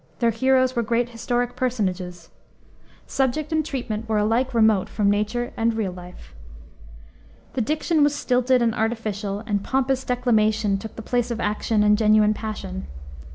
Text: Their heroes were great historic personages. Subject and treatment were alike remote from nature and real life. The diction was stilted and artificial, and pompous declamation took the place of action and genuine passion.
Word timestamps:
Their 0.17 0.31
heroes 0.31 0.75
were 0.75 0.81
great 0.81 1.09
historic 1.09 1.55
personages. 1.55 2.31
Subject 3.05 3.51
and 3.51 3.63
treatment 3.63 4.09
were 4.09 4.17
alike 4.17 4.51
remote 4.51 4.89
from 4.89 5.11
nature 5.11 5.53
and 5.55 5.75
real 5.75 5.91
life. 5.91 6.33
The 7.53 7.61
diction 7.61 8.03
was 8.03 8.15
stilted 8.15 8.63
and 8.63 8.73
artificial, 8.73 9.41
and 9.45 9.63
pompous 9.63 10.03
declamation 10.03 10.79
took 10.79 10.95
the 10.95 11.03
place 11.03 11.29
of 11.29 11.39
action 11.39 11.83
and 11.83 11.99
genuine 11.99 12.33
passion. 12.33 12.87